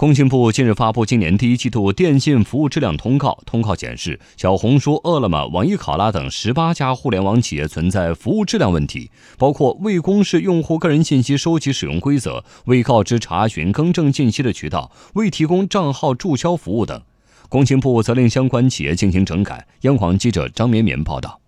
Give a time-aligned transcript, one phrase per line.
[0.00, 3.38] 工信部近日发布今年第一季度电信服务质量通告。
[3.44, 16.98] 通告显示，小红书、饿了么、网易考拉等十八家互联网企业存在服务质量问题，包括未公示用户个人信息收集使用规则、未告知查询更正信息的渠道、未提供账号注销服务等。
[17.50, 19.66] 工信部责令相关企业进行整改。
[19.82, 21.39] 央广记者张绵绵报道。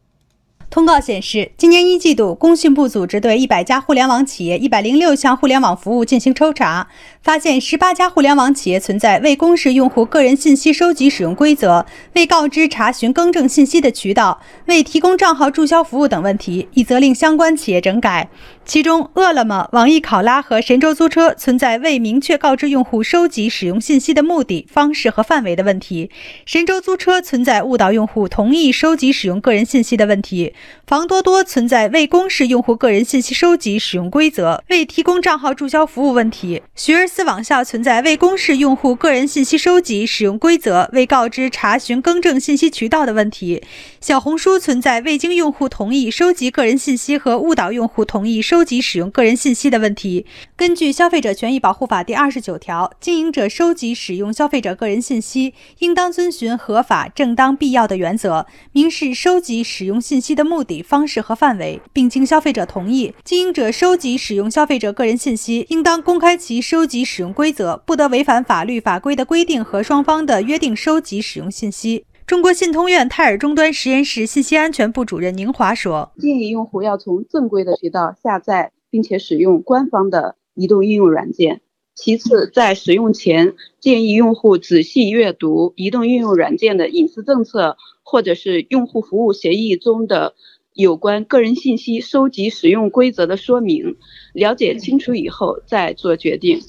[0.73, 6.89] 通告显示，今年一季度，工信部组织对一百家互联网企业一百零六项互联网服务进行抽查，
[7.21, 11.85] 发现十八家互联网企业存在未公示用户个人信息收集使用规则、
[12.15, 18.31] 未告知查询更正信息的渠道、未提供账号注销服务等问题，已责令相关企业整改。
[18.65, 26.09] 其中，饿了么、网易考拉和神州租车存在未明确告知用户收集使用信息的目的、方式和范围的问题；
[26.47, 30.55] 神州租车存在误导用户同意收集使用个人信息的问题；
[30.87, 43.63] 房多多存在未公示用户个人信息收集使用规则、未提供账号注销服务问题；学而思网校存在未公示用户个人信息收集使用规则、未告知查询更正信息渠道的问题；
[44.01, 48.43] 小红书存在未经用户同意收集个人信息和误导用户同意。
[48.43, 50.27] 收集使用个人信息的问题，
[50.57, 63.15] 根据《消费者权益保护法》第二十九条，经营者收集使用消费者个人信息，应当遵循合法、正当、必要的原则，明示收集使用信息的目目的、方式和范围，并经消费者同意。
[63.25, 72.05] 经营者收集使用消费者个人信息，应当公开其收集使用规则，不得违反法律法规的规定和双方的约定收集使用信息。
[72.27, 81.63] 中国信通院泰尔终端实验室信息安全部主任宁华说：“建议用户要从正规的渠道下载并且使用官方的移动应用软件。
[81.95, 90.35] 其次，在使用前，建议用户仔细阅读移动应用软件的隐私政策或者是用户服务协议中的
[90.73, 93.97] 有关个人信息收集使用规则的说明，
[94.33, 96.63] 了解清楚以后再做决定。”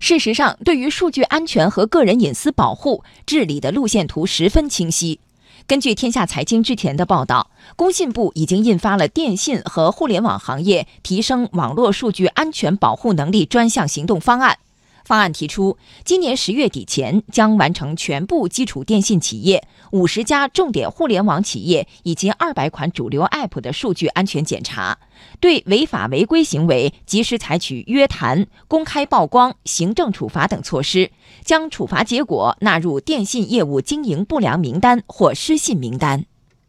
[0.00, 5.20] 事实上，对于数据安全和个人隐私保护，治理的路线图十分清晰。
[5.66, 14.58] 根据天下财经之前的报道，工信部已经印发了电信和互联网行业提升网络数据安全保护能力专项行动方案。
[15.04, 24.98] 方案提出，今年十月底前将完成全部基础电信企业、五十家重点互联网企业以及二百款主流 App 的数据安全检查，
[25.40, 31.10] 对违法违规行为及时采取约谈、公开曝光、行政处罚等措施，
[31.44, 36.24] 将处罚结果纳入电信业务经营不良名单或失信名单。